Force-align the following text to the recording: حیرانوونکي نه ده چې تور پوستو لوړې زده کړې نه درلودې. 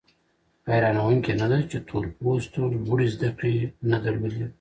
حیرانوونکي 0.69 1.31
نه 1.41 1.47
ده 1.51 1.59
چې 1.69 1.77
تور 1.87 2.03
پوستو 2.17 2.61
لوړې 2.85 3.07
زده 3.15 3.29
کړې 3.37 3.55
نه 3.91 3.97
درلودې. 4.05 4.45